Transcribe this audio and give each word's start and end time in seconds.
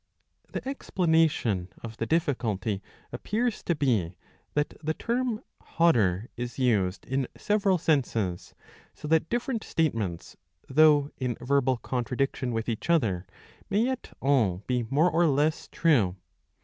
The 0.51 0.67
explanation 0.67 1.67
of 1.83 1.97
the 1.97 2.07
difficulty 2.07 2.81
appears 3.11 3.61
to 3.61 3.75
be 3.75 4.15
that 4.55 4.73
the 4.83 4.95
term" 4.95 5.43
hotter" 5.61 6.27
is 6.35 6.57
used 6.57 7.05
in 7.05 7.27
several 7.37 7.77
senses; 7.77 8.55
so 8.95 9.07
that 9.09 9.29
different 9.29 9.63
statements, 9.63 10.37
though 10.67 11.11
in 11.17 11.35
verbal 11.39 11.77
contradiction 11.77 12.51
with 12.51 12.67
each 12.67 12.89
other, 12.89 13.27
may 13.69 13.81
yet 13.83 14.11
all 14.23 14.63
be 14.65 14.87
more 14.89 15.07
or 15.11 15.27
less 15.27 15.67
true. 15.71 16.15